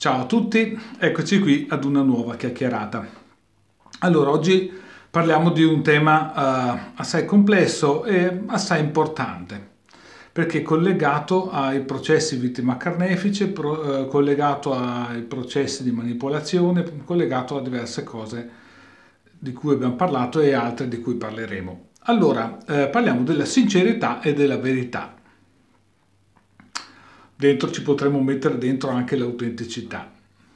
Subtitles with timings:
[0.00, 3.06] Ciao a tutti, eccoci qui ad una nuova chiacchierata.
[3.98, 4.72] Allora, oggi
[5.10, 9.62] parliamo di un tema uh, assai complesso e assai importante,
[10.32, 17.58] perché è collegato ai processi vittima carnefice, pro, uh, collegato ai processi di manipolazione, collegato
[17.58, 18.50] a diverse cose
[19.38, 21.88] di cui abbiamo parlato e altre di cui parleremo.
[22.04, 25.19] Allora, eh, parliamo della sincerità e della verità
[27.40, 30.12] dentro ci potremmo mettere dentro anche l'autenticità.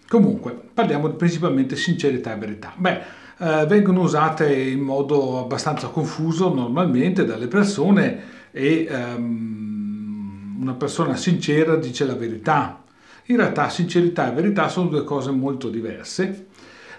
[0.06, 2.74] Comunque, parliamo principalmente sincerità e verità.
[2.76, 3.00] Beh,
[3.38, 11.76] eh, vengono usate in modo abbastanza confuso normalmente dalle persone e ehm, una persona sincera
[11.76, 12.82] dice la verità.
[13.26, 16.48] In realtà sincerità e verità sono due cose molto diverse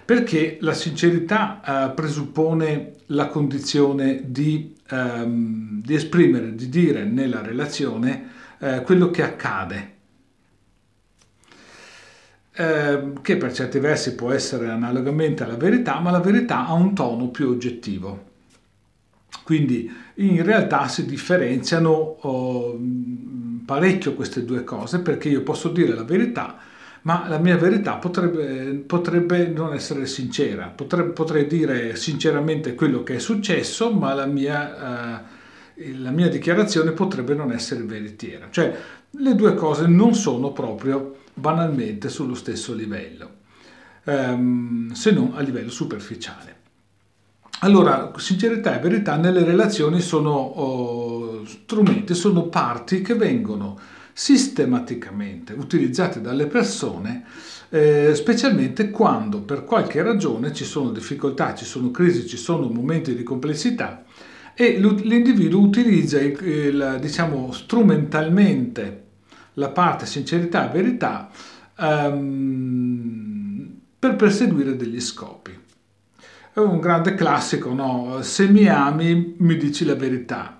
[0.04, 8.34] perché la sincerità eh, presuppone la condizione di, ehm, di esprimere, di dire nella relazione
[8.58, 9.94] eh, quello che accade,
[12.54, 16.94] eh, che per certi versi può essere analogamente alla verità, ma la verità ha un
[16.94, 18.34] tono più oggettivo.
[19.44, 22.78] Quindi in realtà si differenziano oh,
[23.64, 26.56] parecchio queste due cose perché io posso dire la verità,
[27.02, 30.66] ma la mia verità potrebbe, potrebbe non essere sincera.
[30.66, 35.20] Potrebbe, potrei dire sinceramente quello che è successo, ma la mia...
[35.20, 35.34] Eh,
[35.98, 38.48] la mia dichiarazione potrebbe non essere veritiera.
[38.50, 38.74] Cioè,
[39.10, 43.30] le due cose non sono proprio banalmente sullo stesso livello,
[44.04, 46.54] ehm, se non a livello superficiale.
[47.60, 53.78] Allora, sincerità e verità nelle relazioni sono oh, strumenti, sono parti che vengono
[54.12, 57.24] sistematicamente utilizzate dalle persone,
[57.68, 63.14] eh, specialmente quando per qualche ragione ci sono difficoltà, ci sono crisi, ci sono momenti
[63.14, 64.04] di complessità
[64.58, 69.04] e l'individuo utilizza il, diciamo, strumentalmente
[69.54, 71.30] la parte sincerità e verità
[71.78, 75.54] um, per perseguire degli scopi.
[76.54, 78.22] È un grande classico, no?
[78.22, 80.58] Se mi ami mi dici la verità.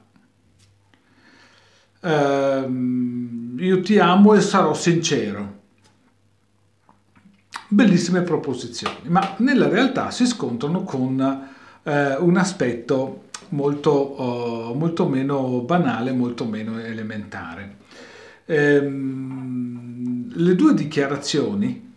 [2.01, 5.55] Uh, io ti amo e sarò sincero.
[7.69, 11.46] Bellissime proposizioni, ma nella realtà si scontrano con
[11.87, 17.77] uh, un aspetto molto, uh, molto meno banale, molto meno elementare.
[18.47, 21.95] Ehm, le due dichiarazioni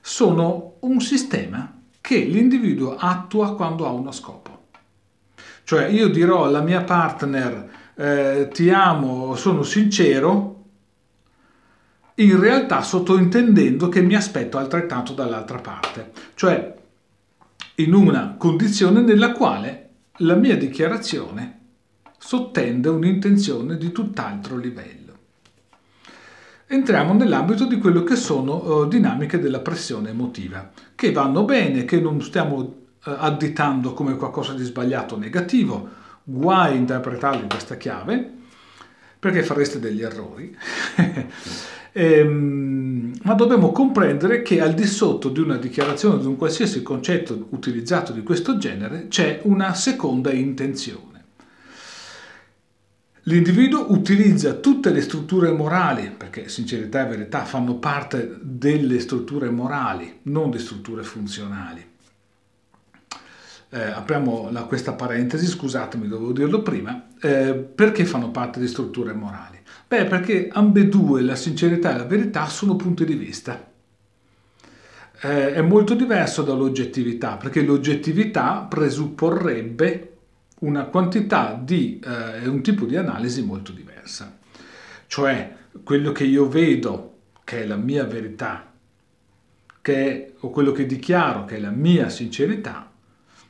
[0.00, 4.66] sono un sistema che l'individuo attua quando ha uno scopo.
[5.64, 10.64] Cioè io dirò alla mia partner eh, ti amo, sono sincero,
[12.16, 16.74] in realtà sottointendendo che mi aspetto altrettanto dall'altra parte, cioè
[17.76, 21.58] in una condizione nella quale la mia dichiarazione
[22.18, 25.02] sottende un'intenzione di tutt'altro livello.
[26.66, 32.00] Entriamo nell'ambito di quello che sono uh, dinamiche della pressione emotiva, che vanno bene, che
[32.00, 35.88] non stiamo uh, additando come qualcosa di sbagliato o negativo,
[36.22, 38.32] guai interpretarlo in questa chiave,
[39.24, 40.54] perché fareste degli errori.
[41.92, 47.46] ehm, ma dobbiamo comprendere che al di sotto di una dichiarazione di un qualsiasi concetto
[47.48, 51.24] utilizzato di questo genere c'è una seconda intenzione.
[53.22, 60.18] L'individuo utilizza tutte le strutture morali, perché sincerità e verità fanno parte delle strutture morali,
[60.24, 61.92] non di strutture funzionali.
[63.70, 69.14] Eh, apriamo la, questa parentesi, scusatemi, dovevo dirlo prima, eh, perché fanno parte di strutture
[69.14, 69.58] morali?
[69.88, 73.72] Beh, perché ambedue, la sincerità e la verità, sono punti di vista.
[75.22, 80.16] Eh, è molto diverso dall'oggettività, perché l'oggettività presupporrebbe
[80.60, 84.36] una quantità di eh, un tipo di analisi molto diversa.
[85.06, 88.70] Cioè, quello che io vedo, che è la mia verità,
[89.80, 92.90] che è, o quello che dichiaro che è la mia sincerità,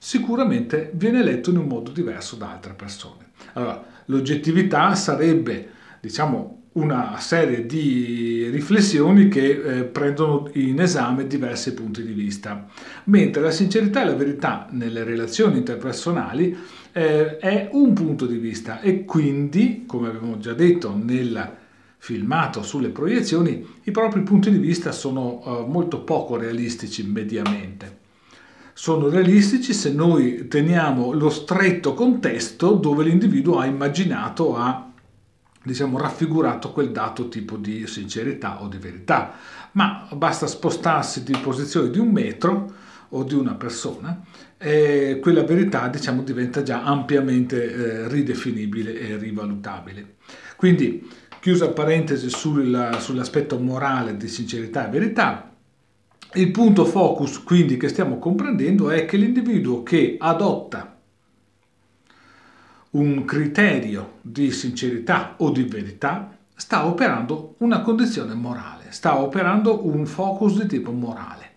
[0.05, 3.31] sicuramente viene letto in un modo diverso da altre persone.
[3.55, 12.03] Allora, l'oggettività sarebbe diciamo, una serie di riflessioni che eh, prendono in esame diversi punti
[12.05, 12.67] di vista,
[13.05, 16.55] mentre la sincerità e la verità nelle relazioni interpersonali
[16.93, 21.51] eh, è un punto di vista e quindi, come abbiamo già detto nel
[21.97, 28.03] filmato sulle proiezioni, i propri punti di vista sono eh, molto poco realistici mediamente.
[28.77, 34.91] Sono realistici se noi teniamo lo stretto contesto dove l'individuo ha immaginato, ha
[35.63, 39.33] diciamo, raffigurato quel dato tipo di sincerità o di verità,
[39.73, 42.73] ma basta spostarsi di posizione di un metro
[43.11, 44.21] o di una persona
[44.59, 50.17] e quella verità diciamo, diventa già ampiamente eh, ridefinibile e rivalutabile.
[50.57, 55.54] Quindi chiusa parentesi sul, sull'aspetto morale di sincerità e verità,
[56.35, 60.97] il punto focus quindi che stiamo comprendendo è che l'individuo che adotta
[62.91, 70.07] un criterio di sincerità o di verità sta operando una condizione morale, sta operando un
[70.07, 71.53] focus di tipo morale.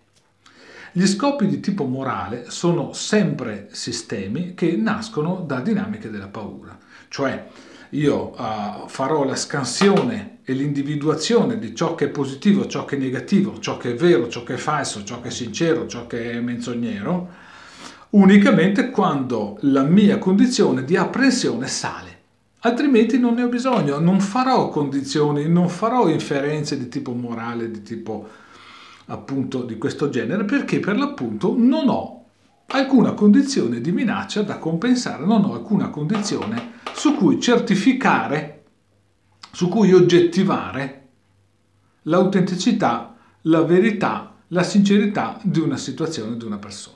[0.92, 6.76] Gli scopi di tipo morale sono sempre sistemi che nascono da dinamiche della paura,
[7.08, 7.48] cioè
[7.92, 13.00] io uh, farò la scansione e l'individuazione di ciò che è positivo, ciò che è
[13.00, 16.32] negativo, ciò che è vero, ciò che è falso, ciò che è sincero, ciò che
[16.32, 17.30] è menzognero,
[18.12, 22.16] unicamente quando la mia condizione di apprensione sale.
[22.62, 27.82] Altrimenti non ne ho bisogno, non farò condizioni, non farò inferenze di tipo morale, di
[27.82, 28.28] tipo
[29.06, 32.17] appunto di questo genere, perché per l'appunto non ho
[32.70, 38.64] alcuna condizione di minaccia da compensare, non ho alcuna condizione su cui certificare,
[39.52, 41.08] su cui oggettivare
[42.04, 46.96] l'autenticità, la verità, la sincerità di una situazione, di una persona.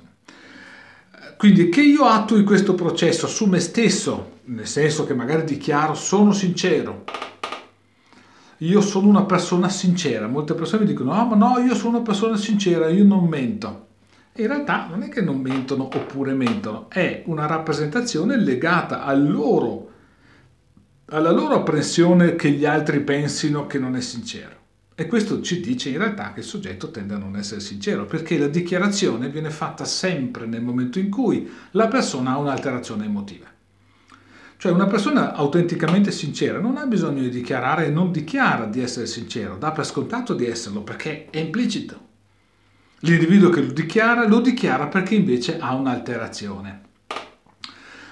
[1.37, 6.33] Quindi che io attui questo processo su me stesso, nel senso che magari dichiaro sono
[6.33, 7.05] sincero,
[8.57, 12.05] io sono una persona sincera, molte persone mi dicono ah ma no io sono una
[12.05, 13.89] persona sincera, io non mento
[14.35, 19.89] in realtà non è che non mentono oppure mentono, è una rappresentazione legata al loro,
[21.07, 24.59] alla loro apprensione che gli altri pensino che non è sincero.
[24.95, 28.37] E questo ci dice in realtà che il soggetto tende a non essere sincero, perché
[28.37, 33.47] la dichiarazione viene fatta sempre nel momento in cui la persona ha un'alterazione emotiva.
[34.55, 39.07] Cioè una persona autenticamente sincera non ha bisogno di dichiarare e non dichiara di essere
[39.07, 42.09] sincero, dà per scontato di esserlo perché è implicito.
[43.03, 46.81] L'individuo che lo dichiara, lo dichiara perché invece ha un'alterazione.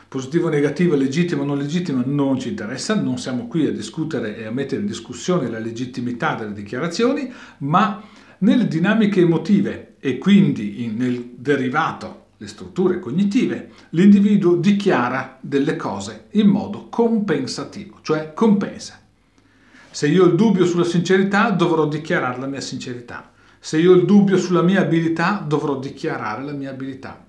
[0.07, 4.51] Positivo, negativo, legittimo, non legittimo non ci interessa, non siamo qui a discutere e a
[4.51, 8.01] mettere in discussione la legittimità delle dichiarazioni, ma
[8.39, 16.47] nelle dinamiche emotive e quindi nel derivato, le strutture cognitive, l'individuo dichiara delle cose in
[16.47, 18.99] modo compensativo, cioè compensa.
[19.91, 23.33] Se io ho il dubbio sulla sincerità, dovrò dichiarare la mia sincerità.
[23.59, 27.25] Se io ho il dubbio sulla mia abilità, dovrò dichiarare la mia abilità.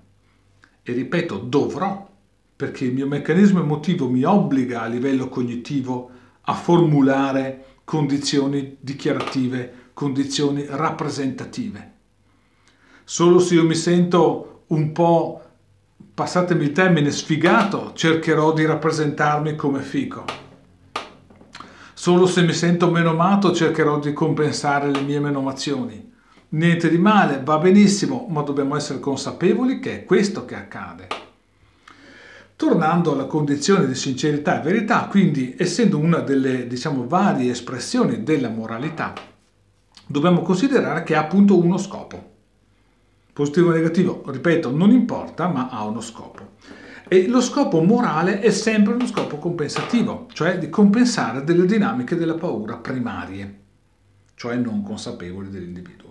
[0.83, 2.09] E ripeto, dovrò,
[2.55, 6.11] perché il mio meccanismo emotivo mi obbliga a livello cognitivo
[6.43, 11.93] a formulare condizioni dichiarative, condizioni rappresentative.
[13.05, 15.43] Solo se io mi sento un po',
[16.15, 20.25] passatemi il termine, sfigato, cercherò di rappresentarmi come fico.
[21.93, 26.10] Solo se mi sento menomato cercherò di compensare le mie menomazioni.
[26.53, 31.07] Niente di male, va benissimo, ma dobbiamo essere consapevoli che è questo che accade.
[32.57, 38.49] Tornando alla condizione di sincerità e verità, quindi essendo una delle diciamo, varie espressioni della
[38.49, 39.13] moralità,
[40.05, 42.31] dobbiamo considerare che ha appunto uno scopo.
[43.33, 46.55] Positivo o negativo, ripeto, non importa, ma ha uno scopo.
[47.07, 52.35] E lo scopo morale è sempre uno scopo compensativo, cioè di compensare delle dinamiche della
[52.35, 53.61] paura primarie,
[54.35, 56.11] cioè non consapevoli dell'individuo.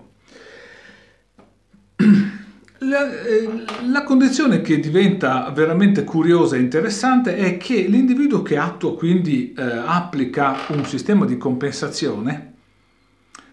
[2.81, 8.95] La, eh, la, condizione che diventa veramente curiosa e interessante è che l'individuo che attua,
[8.95, 12.53] quindi eh, applica un sistema di compensazione,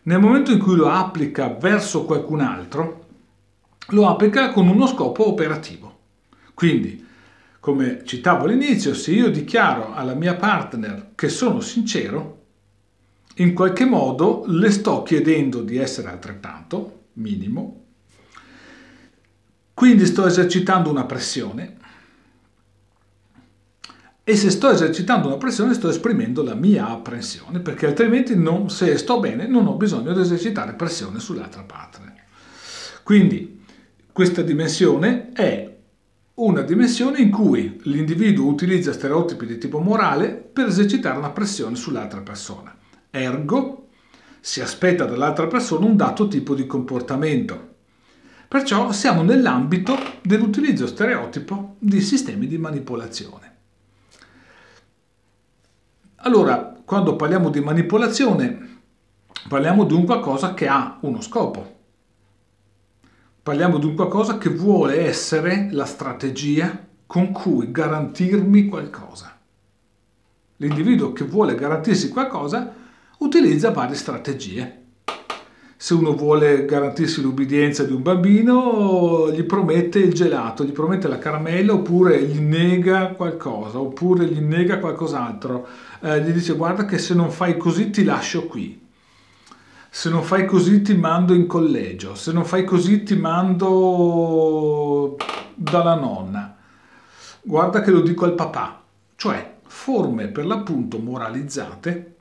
[0.03, 3.07] nel momento in cui lo applica verso qualcun altro,
[3.89, 5.99] lo applica con uno scopo operativo.
[6.55, 7.05] Quindi,
[7.59, 12.45] come citavo all'inizio, se io dichiaro alla mia partner che sono sincero,
[13.39, 17.86] in qualche modo le sto chiedendo di essere altrettanto, minimo,
[19.77, 21.77] quindi sto esercitando una pressione
[24.25, 28.97] e se sto esercitando una pressione sto esprimendo la mia apprensione perché altrimenti non, se
[28.97, 32.15] sto bene non ho bisogno di esercitare pressione sull'altra partner.
[33.03, 33.65] Quindi
[34.11, 35.77] questa dimensione è
[36.37, 42.23] una dimensione in cui l'individuo utilizza stereotipi di tipo morale per esercitare una pressione sull'altra
[42.23, 42.75] persona.
[43.11, 43.89] Ergo
[44.41, 47.75] si aspetta dall'altra persona un dato tipo di comportamento
[48.49, 53.55] Perciò siamo nell'ambito dell'utilizzo stereotipo di sistemi di manipolazione.
[56.17, 58.81] Allora, quando parliamo di manipolazione,
[59.49, 61.75] parliamo di un qualcosa che ha uno scopo.
[63.43, 69.37] Parliamo di un qualcosa che vuole essere la strategia con cui garantirmi qualcosa.
[70.57, 72.73] L'individuo che vuole garantirsi qualcosa
[73.19, 74.86] utilizza varie strategie
[75.79, 81.19] se uno vuole garantirsi l'ubbidienza di un bambino, gli promette il gelato, gli promette la
[81.19, 85.67] caramella oppure gli nega qualcosa, oppure gli nega qualcos'altro.
[86.01, 88.81] Eh, gli dice guarda che se non fai così ti lascio qui,
[89.91, 95.17] se non fai così ti mando in collegio, se non fai così ti mando
[95.55, 96.57] dalla nonna.
[97.43, 98.83] Guarda che lo dico al papà.
[99.15, 102.16] Cioè forme per l'appunto moralizzate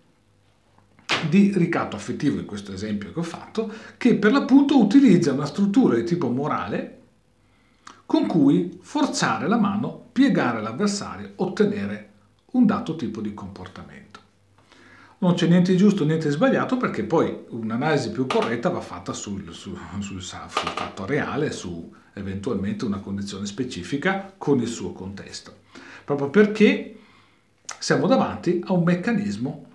[1.30, 5.96] di ricatto affettivo in questo esempio che ho fatto, che per l'appunto utilizza una struttura
[5.96, 7.00] di tipo morale
[8.06, 12.12] con cui forzare la mano, piegare l'avversario, ottenere
[12.52, 14.20] un dato tipo di comportamento.
[15.18, 19.78] Non c'è niente giusto, niente sbagliato perché poi un'analisi più corretta va fatta sul, sul,
[20.00, 25.64] sul, sul fatto reale, su eventualmente una condizione specifica con il suo contesto.
[26.04, 27.00] Proprio perché
[27.80, 29.66] siamo davanti a un meccanismo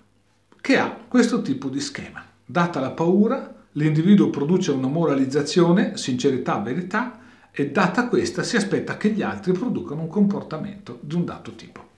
[0.60, 2.24] che ha questo tipo di schema.
[2.44, 7.18] Data la paura, l'individuo produce una moralizzazione, sincerità, verità,
[7.52, 11.88] e data questa si aspetta che gli altri producano un comportamento di un dato tipo.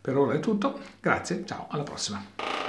[0.00, 2.59] Per ora è tutto, grazie, ciao, alla prossima.